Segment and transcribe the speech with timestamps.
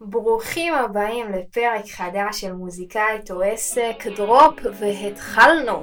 [0.00, 5.82] ברוכים הבאים לפרק חדש של מוזיקאית או עסק דרופ והתחלנו.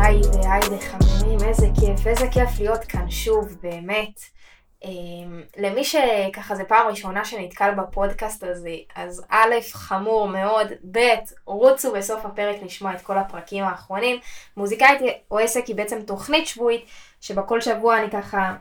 [0.00, 4.37] היידה היידה חברים, איזה כיף, איזה כיף להיות כאן שוב, באמת.
[4.84, 10.98] אמ, למי שככה זה פעם ראשונה שנתקל בפודקאסט הזה, אז א', חמור מאוד, ב',
[11.44, 14.18] רוצו בסוף הפרק לשמוע את כל הפרקים האחרונים.
[14.56, 15.00] מוזיקאית
[15.30, 16.84] או עסק היא בעצם תוכנית שבועית,
[17.20, 18.56] שבכל שבוע אני ככה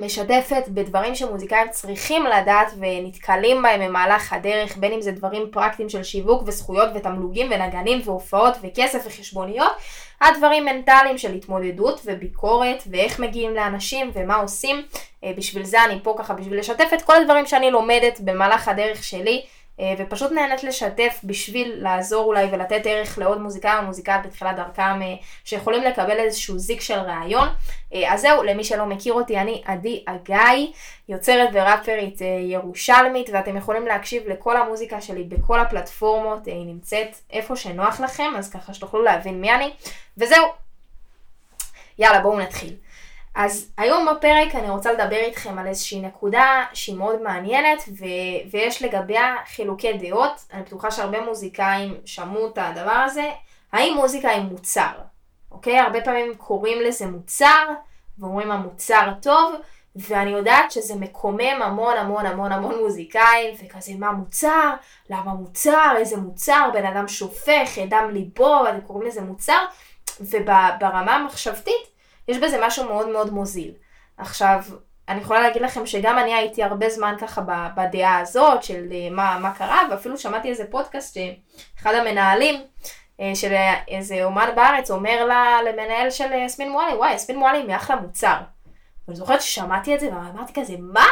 [0.00, 6.02] משתפת בדברים שמוזיקאים צריכים לדעת ונתקלים בהם במהלך הדרך, בין אם זה דברים פרקטיים של
[6.02, 9.72] שיווק וזכויות ותמלוגים ונגנים והופעות וכסף וחשבוניות,
[10.20, 14.82] עד דברים מנטליים של התמודדות וביקורת ואיך מגיעים לאנשים ומה עושים.
[15.24, 19.04] אה, בשביל זה אני פה ככה, בשביל לשתף את כל הדברים שאני לומדת במהלך הדרך
[19.04, 19.42] שלי.
[19.80, 25.14] אה, ופשוט נהנית לשתף בשביל לעזור אולי ולתת ערך לעוד מוזיקאים ומוזיקאיות בתחילת דרכם אה,
[25.44, 27.48] שיכולים לקבל איזשהו זיק של ראיון.
[27.94, 30.72] אה, אז זהו, למי שלא מכיר אותי, אני עדי אגאי,
[31.08, 38.00] יוצרת וראפרית ירושלמית, ואתם יכולים להקשיב לכל המוזיקה שלי בכל הפלטפורמות, היא נמצאת איפה שנוח
[38.00, 39.70] לכם, אז ככה שתוכלו להבין מי אני.
[40.18, 40.46] וזהו,
[41.98, 42.74] יאללה בואו נתחיל.
[43.36, 48.82] אז היום בפרק אני רוצה לדבר איתכם על איזושהי נקודה שהיא מאוד מעניינת ו- ויש
[48.82, 50.44] לגביה חילוקי דעות.
[50.52, 53.30] אני בטוחה שהרבה מוזיקאים שמעו את הדבר הזה.
[53.72, 54.90] האם מוזיקה היא מוצר?
[55.50, 55.78] אוקיי?
[55.78, 57.64] הרבה פעמים קוראים לזה מוצר
[58.18, 59.54] ואומרים המוצר טוב
[59.96, 64.74] ואני יודעת שזה מקומם המון המון המון המון מוזיקאים וכזה מה מוצר?
[65.10, 65.94] למה מוצר?
[65.96, 66.70] איזה מוצר?
[66.72, 69.64] בן אדם שופך, דם ליבו, ואתם קוראים לזה מוצר
[70.20, 71.95] וברמה המחשבתית
[72.28, 73.72] יש בזה משהו מאוד מאוד מוזיל.
[74.18, 74.62] עכשיו,
[75.08, 77.42] אני יכולה להגיד לכם שגם אני הייתי הרבה זמן ככה
[77.76, 82.62] בדעה הזאת של אה, מה, מה קרה, ואפילו שמעתי איזה פודקאסט שאחד המנהלים
[83.20, 83.54] אה, של
[83.88, 88.36] איזה אומן בארץ אומר לה, למנהל של יסמין מואלי, וואי, יסמין מואלי היא אחלה מוצר.
[89.08, 91.06] ואני זוכרת ששמעתי את זה ואמרתי כזה, מה?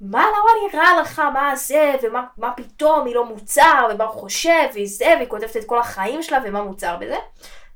[0.00, 4.68] מה למה נראה לך, מה זה, ומה מה פתאום היא לא מוצר, ומה הוא חושב,
[4.72, 7.16] והיא זה, והיא כותבת את כל החיים שלה, ומה מוצר בזה.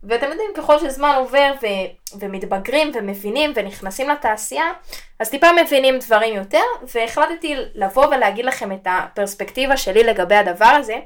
[0.04, 4.72] ואתם יודעים, ככל שזמן עובר ו- ומתבגרים ומבינים ונכנסים לתעשייה,
[5.20, 6.62] אז טיפה מבינים דברים יותר,
[6.94, 10.96] והחלטתי לבוא ולהגיד לכם את הפרספקטיבה שלי לגבי הדבר הזה,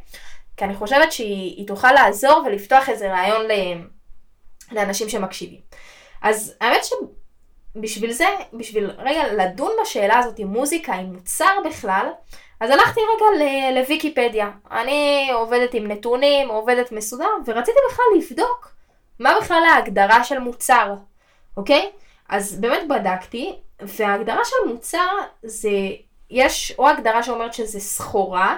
[0.57, 3.83] כי אני חושבת שהיא תוכל לעזור ולפתוח איזה רעיון ל-
[4.73, 5.61] לאנשים שמקשיבים.
[6.23, 12.07] אז האמת שבשביל זה, בשביל רגע לדון בשאלה הזאת אם מוזיקה היא מוצר בכלל,
[12.61, 13.45] אז הלכתי רגע
[13.81, 14.51] לוויקיפדיה.
[14.71, 18.80] אני עובדת עם נתונים, עובדת מסודר, ורציתי בכלל לבדוק
[19.21, 20.95] מה בכלל ההגדרה של מוצר,
[21.57, 21.91] אוקיי?
[22.29, 25.11] אז באמת בדקתי, וההגדרה של מוצר
[25.43, 25.71] זה,
[26.31, 28.57] יש או הגדרה שאומרת שזה סחורה,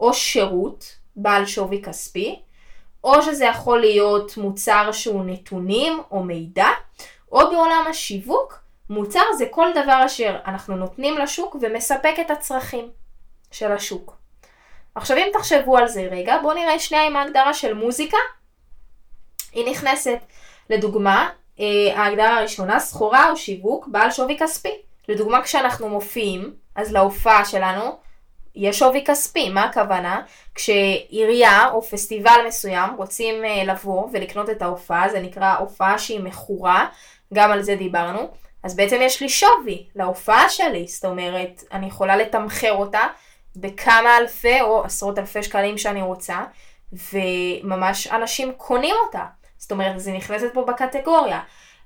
[0.00, 2.40] או שירות בעל שווי כספי,
[3.04, 6.68] או שזה יכול להיות מוצר שהוא נתונים או מידע,
[7.32, 8.58] או בעולם השיווק,
[8.90, 12.90] מוצר זה כל דבר אשר אנחנו נותנים לשוק ומספק את הצרכים
[13.50, 14.16] של השוק.
[14.94, 18.18] עכשיו אם תחשבו על זה רגע, בואו נראה שנייה עם ההגדרה של מוזיקה
[19.52, 20.18] היא נכנסת.
[20.70, 21.30] לדוגמה,
[21.60, 24.74] אה, ההגדרה הראשונה, סחורה או שיווק בעל שווי כספי.
[25.08, 27.96] לדוגמה, כשאנחנו מופיעים, אז להופעה שלנו
[28.54, 29.48] יש שווי כספי.
[29.48, 30.22] מה הכוונה?
[30.54, 36.86] כשעירייה או פסטיבל מסוים רוצים אה, לבוא ולקנות את ההופעה, זה נקרא הופעה שהיא מכורה,
[37.34, 38.28] גם על זה דיברנו.
[38.62, 43.00] אז בעצם יש לי שווי להופעה שלי, זאת אומרת, אני יכולה לתמחר אותה
[43.56, 46.44] בכמה אלפי או עשרות אלפי שקלים שאני רוצה,
[46.92, 49.24] וממש אנשים קונים אותה.
[49.62, 51.40] זאת אומרת, זה נכנסת פה בקטגוריה.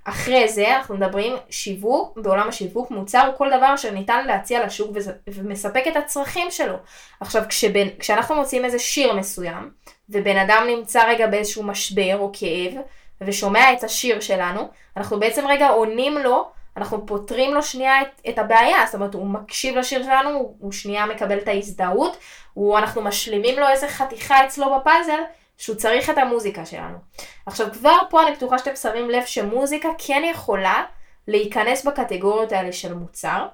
[0.05, 4.91] אחרי זה אנחנו מדברים שיווק, בעולם השיווק מוצר כל דבר שניתן להציע לשוק
[5.27, 6.77] ומספק את הצרכים שלו.
[7.21, 9.71] עכשיו כשבין, כשאנחנו מוצאים איזה שיר מסוים
[10.09, 12.73] ובן אדם נמצא רגע באיזשהו משבר או כאב
[13.21, 18.39] ושומע את השיר שלנו, אנחנו בעצם רגע עונים לו, אנחנו פותרים לו שנייה את, את
[18.39, 22.17] הבעיה, זאת אומרת הוא מקשיב לשיר שלנו, הוא, הוא שנייה מקבל את ההזדהות,
[22.55, 25.21] הוא, אנחנו משלימים לו איזה חתיכה אצלו בפאזל
[25.57, 26.99] שהוא צריך את המוזיקה שלנו.
[27.47, 30.85] עכשיו כבר פה אני בטוחה שאתם שמים לב שמוזיקה כן יכולה
[31.29, 33.47] להיכנס בקטגוריות האלה של מוצר.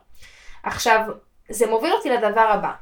[0.62, 1.00] עכשיו,
[1.48, 2.72] זה מוביל אותי לדבר הבא.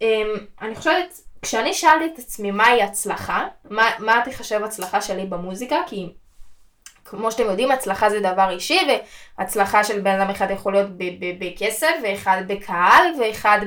[0.00, 5.76] אמ, אני חושבת, כשאני שאלתי את עצמי מהי הצלחה, מה, מה תחשב הצלחה שלי במוזיקה,
[5.86, 6.12] כי
[7.04, 8.80] כמו שאתם יודעים, הצלחה זה דבר אישי,
[9.38, 10.90] והצלחה של בן אדם אחד יכול להיות
[11.38, 13.58] בכסף, ואחד בקהל, ואחד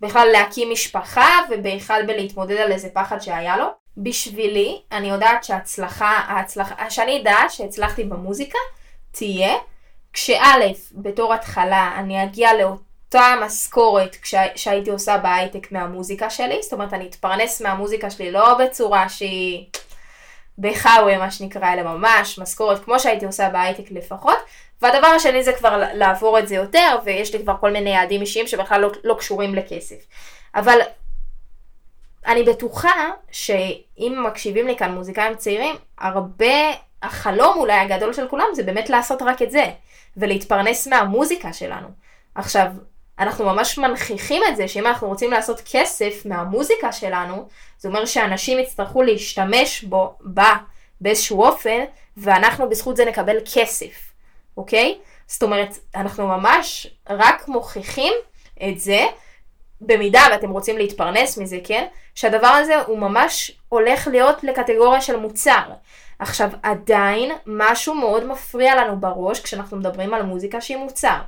[0.00, 3.83] בכלל להקים משפחה, ובאחד בלהתמודד על איזה פחד שהיה לו.
[3.96, 8.58] בשבילי, אני יודעת שההצלחה, ההצלחה, שאני אדע שהצלחתי במוזיקה,
[9.10, 9.54] תהיה
[10.12, 10.60] כשא',
[10.92, 14.16] בתור התחלה, אני אגיע אותה משכורת
[14.54, 19.66] שהייתי עושה בהייטק מהמוזיקה שלי, זאת אומרת אני אתפרנס מהמוזיקה שלי לא בצורה שהיא
[20.58, 24.36] בחאווה מה שנקרא, אלא ממש משכורת כמו שהייתי עושה בהייטק לפחות.
[24.82, 28.46] והדבר השני זה כבר לעבור את זה יותר, ויש לי כבר כל מיני יעדים אישיים
[28.46, 29.96] שבכלל לא, לא קשורים לכסף.
[30.54, 30.78] אבל
[32.26, 36.54] אני בטוחה שאם מקשיבים לי כאן מוזיקאים צעירים, הרבה,
[37.02, 39.64] החלום אולי הגדול של כולם זה באמת לעשות רק את זה,
[40.16, 41.88] ולהתפרנס מהמוזיקה שלנו.
[42.34, 42.66] עכשיו,
[43.18, 47.48] אנחנו ממש מנכיחים את זה שאם אנחנו רוצים לעשות כסף מהמוזיקה שלנו,
[47.78, 50.56] זה אומר שאנשים יצטרכו להשתמש בו, בה,
[51.00, 51.84] באיזשהו אופן,
[52.16, 54.12] ואנחנו בזכות זה נקבל כסף,
[54.56, 54.98] אוקיי?
[55.26, 58.12] זאת אומרת, אנחנו ממש רק מוכיחים
[58.68, 59.06] את זה,
[59.86, 61.86] במידה ואתם רוצים להתפרנס מזה, כן?
[62.14, 65.62] שהדבר הזה הוא ממש הולך להיות לקטגוריה של מוצר.
[66.18, 71.18] עכשיו, עדיין משהו מאוד מפריע לנו בראש כשאנחנו מדברים על מוזיקה שהיא מוצר.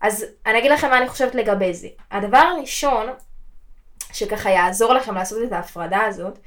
[0.00, 1.88] אז אני אגיד לכם מה אני חושבת לגבי זה.
[2.10, 3.06] הדבר הראשון,
[4.12, 6.38] שככה יעזור לכם לעשות את ההפרדה הזאת,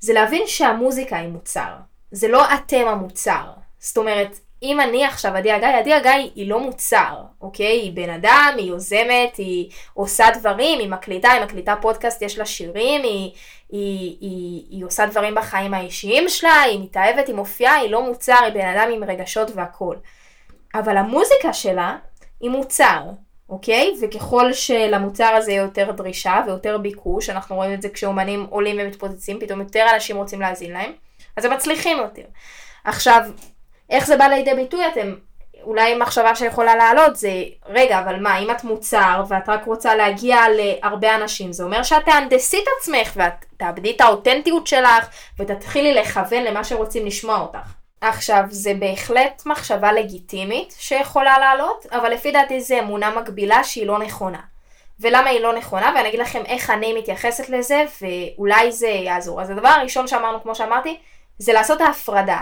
[0.00, 1.74] זה להבין שהמוזיקה היא מוצר.
[2.10, 3.44] זה לא אתם המוצר.
[3.78, 7.80] זאת אומרת, אם אני עכשיו עדי הגיא, עדי הגיא היא לא מוצר, אוקיי?
[7.80, 12.46] היא בן אדם, היא יוזמת, היא עושה דברים, היא מקליטה, היא מקליטה פודקאסט, יש לה
[12.46, 13.32] שירים, היא,
[13.72, 18.38] היא, היא, היא עושה דברים בחיים האישיים שלה, היא מתאהבת, היא מופיעה, היא לא מוצר,
[18.44, 19.96] היא בן אדם עם רגשות והכול.
[20.74, 21.96] אבל המוזיקה שלה
[22.40, 23.02] היא מוצר,
[23.48, 23.94] אוקיי?
[24.02, 29.60] וככל שלמוצר הזה יותר דרישה ויותר ביקוש, אנחנו רואים את זה כשאומנים עולים ומתפוצצים, פתאום
[29.60, 30.92] יותר אנשים רוצים להאזין להם,
[31.36, 32.24] אז הם מצליחים יותר.
[32.84, 33.20] עכשיו,
[33.90, 34.86] איך זה בא לידי ביטוי?
[34.86, 35.14] אתם,
[35.62, 37.30] אולי מחשבה שיכולה לעלות זה,
[37.66, 42.04] רגע, אבל מה, אם את מוצר ואת רק רוצה להגיע להרבה אנשים, זה אומר שאת
[42.04, 47.72] תהנדסי את עצמך ואת תאבדי את האותנטיות שלך ותתחילי לכוון למה שרוצים לשמוע אותך.
[48.00, 53.98] עכשיו, זה בהחלט מחשבה לגיטימית שיכולה לעלות, אבל לפי דעתי זה אמונה מקבילה שהיא לא
[53.98, 54.40] נכונה.
[55.00, 59.40] ולמה היא לא נכונה, ואני אגיד לכם איך אני מתייחסת לזה, ואולי זה יעזור.
[59.42, 60.98] אז הדבר הראשון שאמרנו, כמו שאמרתי,
[61.38, 62.40] זה לעשות ההפרדה.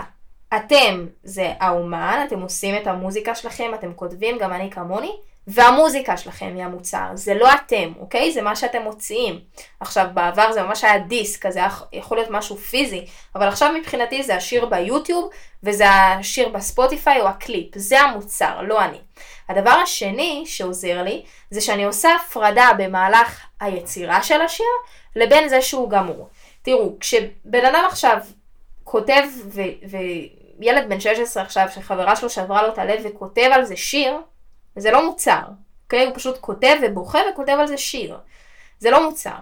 [0.55, 5.11] אתם זה האומן, אתם עושים את המוזיקה שלכם, אתם כותבים, גם אני כמוני,
[5.47, 8.31] והמוזיקה שלכם היא המוצר, זה לא אתם, אוקיי?
[8.31, 9.39] זה מה שאתם מוציאים.
[9.79, 11.59] עכשיו, בעבר זה ממש היה דיסק, אז זה
[11.93, 13.05] יכול להיות משהו פיזי,
[13.35, 15.29] אבל עכשיו מבחינתי זה השיר ביוטיוב,
[15.63, 18.97] וזה השיר בספוטיפיי או הקליפ, זה המוצר, לא אני.
[19.49, 24.65] הדבר השני שעוזר לי, זה שאני עושה הפרדה במהלך היצירה של השיר,
[25.15, 26.29] לבין זה שהוא גמור.
[26.61, 28.17] תראו, כשבן אדם עכשיו
[28.85, 29.23] כותב,
[30.59, 34.17] וילד בן 16 עכשיו, שחברה שלו שברה לו את הלב וכותב על זה שיר,
[34.75, 35.41] זה לא מוצר,
[35.83, 36.05] אוקיי?
[36.05, 38.17] הוא פשוט כותב ובוכה וכותב על זה שיר.
[38.79, 39.35] זה לא מוצר.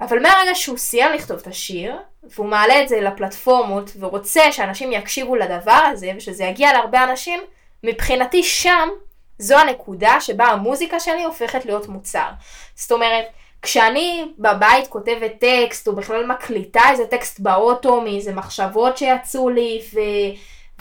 [0.00, 5.36] אבל מהרגע שהוא סיים לכתוב את השיר, והוא מעלה את זה לפלטפורמות, ורוצה שאנשים יקשיבו
[5.36, 7.40] לדבר הזה, ושזה יגיע להרבה אנשים,
[7.82, 8.88] מבחינתי שם,
[9.38, 12.28] זו הנקודה שבה המוזיקה שלי הופכת להיות מוצר.
[12.74, 13.24] זאת אומרת,
[13.64, 20.00] כשאני בבית כותבת טקסט, או בכלל מקליטה איזה טקסט באוטו מאיזה מחשבות שיצאו לי, ו...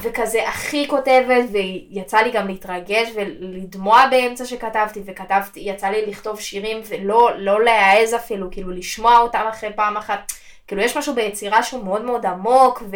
[0.01, 6.81] וכזה הכי כותבת, ויצא לי גם להתרגש ולדמוע באמצע שכתבתי, וכתבתי, יצא לי לכתוב שירים
[6.87, 10.31] ולא לא להעז אפילו, כאילו לשמוע אותם אחרי פעם אחת.
[10.67, 12.95] כאילו יש משהו ביצירה שהוא מאוד מאוד עמוק, ו...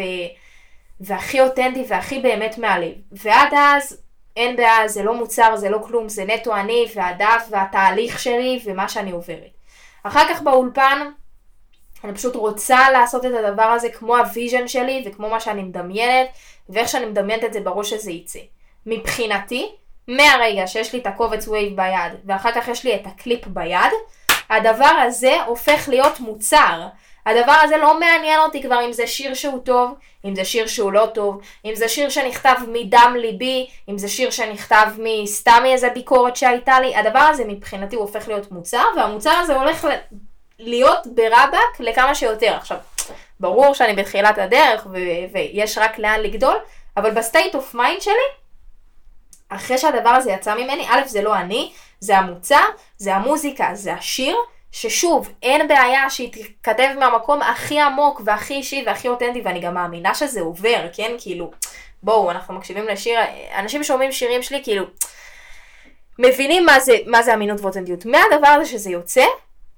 [1.00, 2.92] והכי אותנטי והכי באמת מהלב.
[3.12, 4.02] ועד אז,
[4.36, 8.88] אין בעיה, זה לא מוצר, זה לא כלום, זה נטו אני והדף והתהליך שלי ומה
[8.88, 9.57] שאני עוברת.
[10.08, 11.10] אחר כך באולפן,
[12.04, 16.28] אני פשוט רוצה לעשות את הדבר הזה כמו ה vision שלי וכמו מה שאני מדמיינת
[16.68, 18.38] ואיך שאני מדמיינת את זה בראש שזה יצא.
[18.86, 19.72] מבחינתי,
[20.08, 23.92] מהרגע שיש לי את הקובץ wav ביד ואחר כך יש לי את הקליפ ביד,
[24.50, 26.86] הדבר הזה הופך להיות מוצר.
[27.26, 29.94] הדבר הזה לא מעניין אותי כבר אם זה שיר שהוא טוב,
[30.24, 34.30] אם זה שיר שהוא לא טוב, אם זה שיר שנכתב מדם ליבי, אם זה שיר
[34.30, 39.54] שנכתב מסתם מאיזה ביקורת שהייתה לי, הדבר הזה מבחינתי הוא הופך להיות מוצר, והמוצר הזה
[39.54, 39.86] הולך
[40.58, 42.54] להיות ברבק לכמה שיותר.
[42.54, 42.78] עכשיו,
[43.40, 46.56] ברור שאני בתחילת הדרך ו- ויש רק לאן לגדול,
[46.96, 48.14] אבל ב state of mind שלי,
[49.48, 52.64] אחרי שהדבר הזה יצא ממני, א', זה לא אני, זה המוצר,
[52.96, 54.36] זה המוזיקה, זה השיר,
[54.72, 60.14] ששוב, אין בעיה שהיא תיכתב מהמקום הכי עמוק והכי אישי והכי אותנטי, ואני גם מאמינה
[60.14, 61.12] שזה עובר, כן?
[61.18, 61.50] כאילו,
[62.02, 63.20] בואו, אנחנו מקשיבים לשיר,
[63.58, 64.84] אנשים שומעים שירים שלי, כאילו,
[66.18, 68.06] מבינים מה זה, מה זה אמינות ואותנטיות.
[68.06, 69.24] מהדבר הזה שזה יוצא,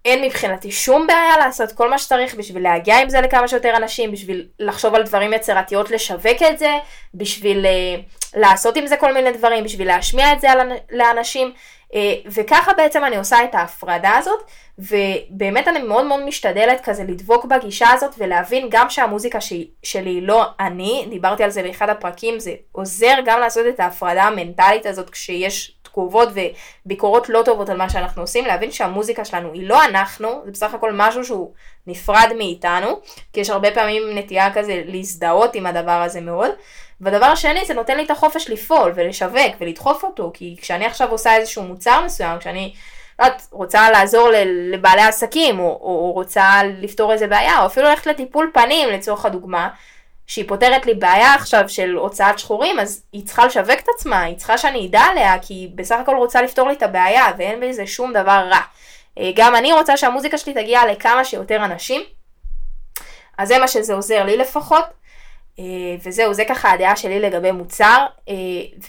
[0.04, 4.12] אין מבחינתי שום בעיה לעשות כל מה שצריך בשביל להגיע עם זה לכמה שיותר אנשים,
[4.12, 6.70] בשביל לחשוב על דברים יצירתיות, לשווק את זה,
[7.14, 10.48] בשביל uh, לעשות עם זה כל מיני דברים, בשביל להשמיע את זה
[10.90, 11.52] לאנשים.
[11.90, 11.94] Uh,
[12.26, 14.42] וככה בעצם אני עושה את ההפרדה הזאת,
[14.78, 19.52] ובאמת אני מאוד מאוד משתדלת כזה לדבוק בגישה הזאת ולהבין גם שהמוזיקה ש...
[19.82, 24.22] שלי היא לא אני, דיברתי על זה באחד הפרקים, זה עוזר גם לעשות את ההפרדה
[24.22, 26.28] המנטלית הזאת כשיש תגובות
[26.86, 30.74] וביקורות לא טובות על מה שאנחנו עושים, להבין שהמוזיקה שלנו היא לא אנחנו, זה בסך
[30.74, 31.52] הכל משהו שהוא
[31.86, 33.00] נפרד מאיתנו,
[33.32, 36.50] כי יש הרבה פעמים נטייה כזה להזדהות עם הדבר הזה מאוד.
[37.00, 41.36] ודבר שני, זה נותן לי את החופש לפעול ולשווק ולדחוף אותו, כי כשאני עכשיו עושה
[41.36, 42.74] איזשהו מוצר מסוים, כשאני...
[43.26, 44.30] את רוצה לעזור
[44.72, 49.68] לבעלי עסקים, או, או רוצה לפתור איזה בעיה, או אפילו ללכת לטיפול פנים לצורך הדוגמה,
[50.26, 54.36] שהיא פותרת לי בעיה עכשיו של הוצאת שחורים, אז היא צריכה לשווק את עצמה, היא
[54.36, 57.86] צריכה שאני אדע עליה, כי היא בסך הכל רוצה לפתור לי את הבעיה, ואין בזה
[57.86, 58.60] שום דבר רע.
[59.18, 62.02] אה, גם אני רוצה שהמוזיקה שלי תגיע לכמה שיותר אנשים,
[63.38, 64.84] אז זה מה שזה עוזר לי לפחות.
[65.58, 65.64] אה,
[66.04, 68.34] וזהו, זה ככה הדעה שלי לגבי מוצר, אה,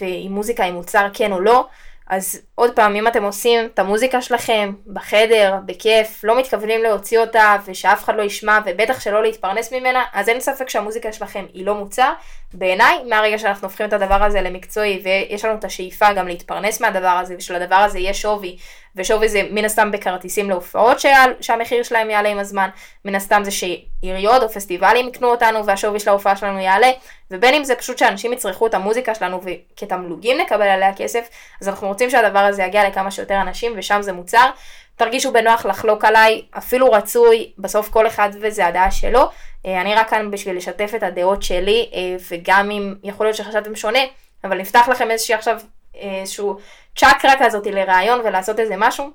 [0.00, 1.66] ואם מוזיקה היא מוצר כן או לא.
[2.06, 7.56] אז עוד פעם, אם אתם עושים את המוזיקה שלכם בחדר, בכיף, לא מתכוונים להוציא אותה
[7.64, 11.74] ושאף אחד לא ישמע ובטח שלא להתפרנס ממנה, אז אין ספק שהמוזיקה שלכם היא לא
[11.74, 12.12] מוצר.
[12.54, 17.08] בעיניי, מהרגע שאנחנו הופכים את הדבר הזה למקצועי ויש לנו את השאיפה גם להתפרנס מהדבר
[17.08, 18.56] הזה ושלדבר הזה יהיה שווי,
[18.96, 21.00] ושווי זה מן הסתם בכרטיסים להופעות
[21.40, 22.68] שהמחיר שלהם יעלה עם הזמן,
[23.04, 26.90] מן הסתם זה שעיריות או פסטיבלים יקנו אותנו והשווי של ההופעה שלנו יעלה,
[27.30, 31.28] ובין אם זה פשוט שאנשים יצרכו את המוזיקה שלנו וכתמלוגים נקבל עליה כסף,
[31.60, 34.50] אז אנחנו רוצים שהדבר הזה יגיע לכמה שיותר אנשים ושם זה מוצר.
[34.96, 39.28] תרגישו בנוח לחלוק עליי, אפילו רצוי, בסוף כל אחד וזה הדעה שלו.
[39.66, 43.76] אה, אני רק כאן בשביל לשתף את הדעות שלי, אה, וגם אם יכול להיות שחשבתם
[43.76, 43.98] שונה,
[44.44, 45.60] אבל נפתח לכם איזושהי עכשיו,
[45.94, 46.56] איזשהו
[46.96, 49.10] צ'קרה כזאת לרעיון ולעשות איזה משהו.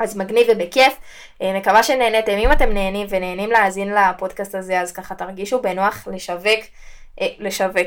[0.00, 0.96] אז מגניב ובכיף,
[1.42, 6.60] מקווה שנהניתם, אם אתם נהנים ונהנים להאזין לפודקאסט הזה, אז ככה תרגישו בנוח לשווק
[7.20, 7.86] אה, לשווק.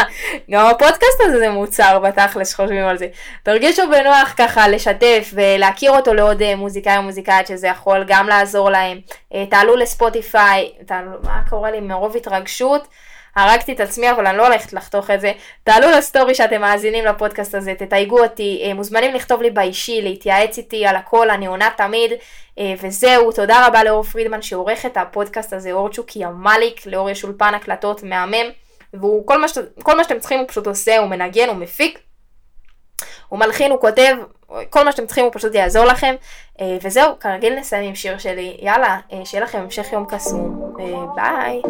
[0.50, 3.08] גם הפודקאסט הזה זה מוצר בתכלס שחושבים על זה.
[3.42, 8.70] תרגישו בנוח ככה לשתף ולהכיר אותו לעוד אה, מוזיקאי או מוזיקאית שזה יכול גם לעזור
[8.70, 9.00] להם.
[9.34, 12.88] אה, תעלו לספוטיפיי, תעלו, מה קורה לי מרוב התרגשות?
[13.36, 15.32] הרגתי את עצמי אבל אני לא הולכת לחתוך את זה.
[15.64, 20.96] תעלו לסטורי שאתם מאזינים לפודקאסט הזה, תתייגו אותי, מוזמנים לכתוב לי באישי, להתייעץ איתי על
[20.96, 22.10] הכל, אני עונה תמיד.
[22.82, 28.02] וזהו, תודה רבה לאור פרידמן שעורך את הפודקאסט הזה, אורצ'וק ימליק, לאור יש אולפן הקלטות
[28.02, 28.46] מהמם.
[28.94, 31.98] והוא, כל מה, שת, כל מה שאתם צריכים הוא פשוט עושה, הוא מנגן, הוא מפיק,
[33.28, 34.16] הוא מלחין, הוא כותב,
[34.70, 36.14] כל מה שאתם צריכים הוא פשוט יעזור לכם.
[36.60, 38.56] אה, וזהו, כרגיל נסיים עם שיר שלי.
[38.62, 40.74] יאללה, אה, שיהיה לכם המשך יום קסום.
[40.80, 41.62] אה, ביי.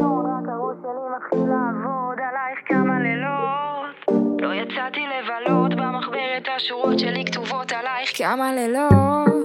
[6.57, 8.19] השורות שלי כתובות עלייך.
[8.19, 9.37] כמה לילות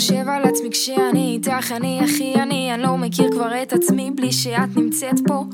[0.00, 4.32] חושב על עצמי כשאני איתך, אני הכי אני, אני לא מכיר כבר את עצמי בלי
[4.32, 5.44] שאת נמצאת פה.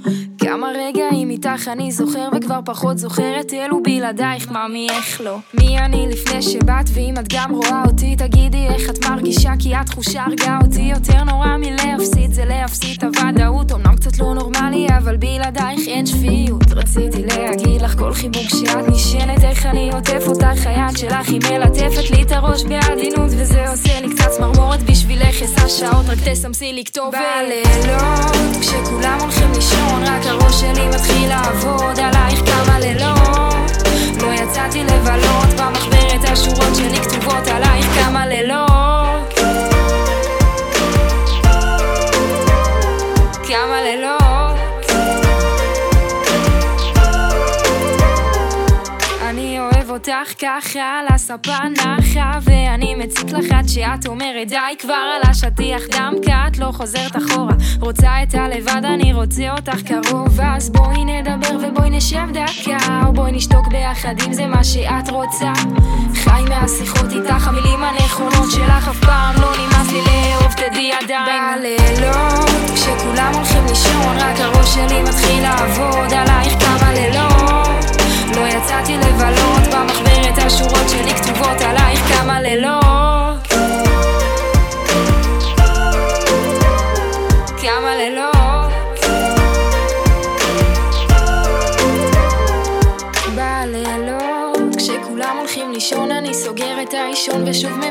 [0.67, 5.39] כמה רגעים איתך אני זוכר וכבר פחות זוכרת אלו בלעדייך, מאמי איך לא.
[5.55, 10.25] מי אני לפני שבאת ואם את גם רואה אותי תגידי איך את מרגישה כי התחושה
[10.25, 12.33] הרגה אותי יותר נורא מלהפסיד.
[12.33, 16.73] זה להפסיד הוודאות אמנם קצת לא נורמלי אבל בלעדייך אין שפיות.
[16.73, 22.11] רציתי להגיד לך כל חיבוק שאת נשענת איך אני עוטף אותך היד שלך היא מלטפת
[22.11, 25.43] לי את הראש בעדינות וזה עושה לי קצת צמרמורת בשבילך.
[25.43, 27.19] עשר שעות רק תסמסי לי כתובת.
[27.19, 32.66] בלילות כשכולם הולכים לישון רק הראש שלי מתחיל לעבוד עלייך כמה
[50.29, 55.83] אותך ככה על הספה נחה ואני מציק לך עד שאת אומרת די כבר על השטיח
[56.23, 57.53] כי את לא חוזרת אחורה.
[57.81, 63.33] רוצה את הלבד אני רוצה אותך קרוב אז בואי נדבר ובואי נשב דקה או בואי
[63.33, 65.53] נשתוק ביחד אם זה מה שאת רוצה.
[66.15, 71.59] חי מהשיחות איתך המילים הנכונות שלך אף פעם לא נמאס לי לאהוב תדעי עדיין.
[71.59, 77.86] בלילות כשכולם הולכים לישון רק הראש שלי מתחיל לעבוד עלייך כמה לילות
[78.35, 83.49] לא יצאתי לבלות במחברת השורות שלי כתובות עלייך כמה לילות.
[87.63, 88.47] כמה לילות.
[93.35, 97.86] בלילות כשכולם הולכים לישון אני סוגר את האישון ושוב מביט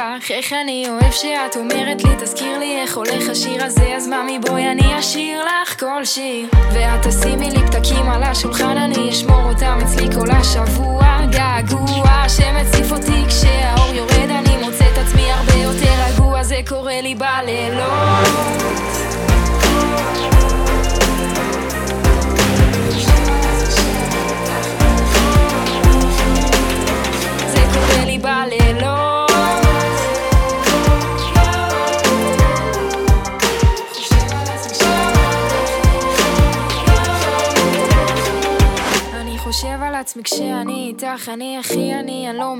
[0.00, 4.38] בך איך אני אוהב שאת אומרת לי תזכיר לי איך הולך השיר הזה אז ממי
[4.38, 6.48] בואי אני אשיר לך כל שיר.
[6.72, 11.20] ואת תשימי לי פתקים על השולחן אני אשמור אותם אצלי כל השבוע.
[11.30, 17.14] געגוע שמציף אותי כשהאור יורד אני מוצא את עצמי הרבה יותר רגוע זה קורה לי
[17.14, 18.99] בלילות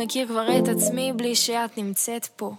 [0.00, 2.52] מכיר כבר את עצמי בלי שאת נמצאת פה.